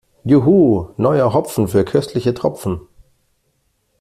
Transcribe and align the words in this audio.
Juhu, 0.25 0.87
neuer 0.97 1.31
Hopfen 1.31 1.67
für 1.67 1.85
köstliche 1.85 2.33
Tropfen! 2.33 2.81